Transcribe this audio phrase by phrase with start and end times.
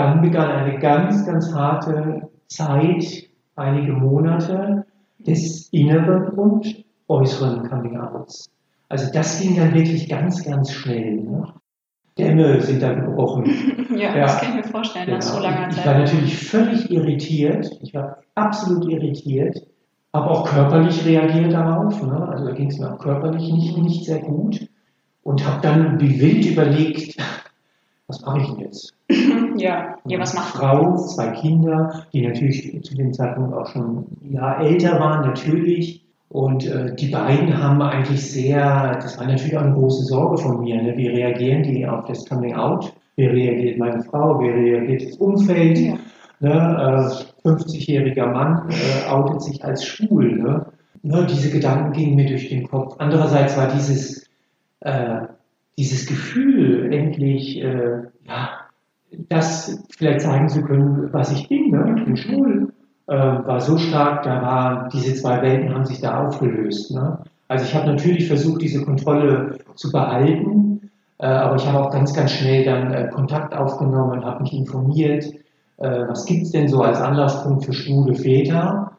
[0.00, 4.86] dann begann eine ganz, ganz harte Zeit, einige Monate
[5.18, 8.50] des inneren und äußeren Coming-outs.
[8.88, 11.16] Also das ging dann wirklich ganz, ganz schnell.
[11.16, 11.52] Ne?
[12.18, 13.44] Dämme sind da gebrochen.
[13.94, 15.18] ja, ja, das kann ich mir vorstellen, genau.
[15.18, 15.78] nach so langer Zeit.
[15.78, 17.70] Ich war natürlich völlig irritiert.
[17.82, 19.66] Ich war absolut irritiert.
[20.14, 22.02] Habe auch körperlich reagiert darauf.
[22.02, 22.28] Ne?
[22.28, 24.66] Also da ging es mir auch körperlich nicht, nicht sehr gut.
[25.22, 27.16] Und habe dann wie wild überlegt,
[28.06, 28.94] was mache ich denn jetzt?
[29.60, 34.60] Ja, ja, was macht Frau, zwei Kinder, die natürlich zu dem Zeitpunkt auch schon ja,
[34.62, 36.04] älter waren, natürlich.
[36.28, 40.60] Und äh, die beiden haben eigentlich sehr, das war natürlich auch eine große Sorge von
[40.60, 40.96] mir, ne?
[40.96, 42.92] wie reagieren die auf das Coming Out?
[43.16, 44.40] Wie reagiert meine Frau?
[44.40, 45.78] Wie reagiert das Umfeld?
[45.78, 45.94] Ja.
[46.38, 47.20] Ne?
[47.44, 50.36] Äh, 50-jähriger Mann äh, outet sich als schwul.
[50.36, 50.66] Ne?
[51.02, 52.94] Ne, diese Gedanken gingen mir durch den Kopf.
[52.98, 54.26] Andererseits war dieses,
[54.80, 55.22] äh,
[55.78, 58.59] dieses Gefühl, endlich äh, ja,
[59.28, 61.70] das vielleicht zeigen zu können, was ich bin.
[61.70, 61.94] Ne?
[61.98, 62.72] Ich bin schwul
[63.10, 66.92] äh, war so stark, da war, diese zwei Welten haben sich da aufgelöst.
[66.92, 67.18] Ne?
[67.48, 72.14] Also ich habe natürlich versucht, diese Kontrolle zu behalten, äh, aber ich habe auch ganz,
[72.14, 75.24] ganz schnell dann äh, Kontakt aufgenommen, habe mich informiert,
[75.78, 78.92] äh, was gibt es denn so als Anlasspunkt für schwule Väter.